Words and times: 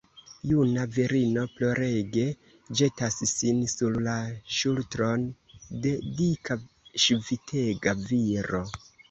Juna 0.51 0.83
virino 0.93 1.41
plorege 1.57 2.23
ĵetas 2.79 3.17
sin 3.33 3.59
sur 3.75 3.99
la 4.07 4.15
ŝultron 4.61 5.29
de 5.85 5.93
dika, 6.23 6.59
ŝvitega 7.07 7.97
viro. 8.09 8.65